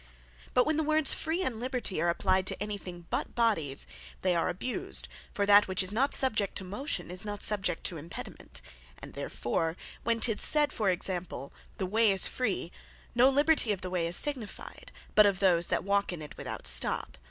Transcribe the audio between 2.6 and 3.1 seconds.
thing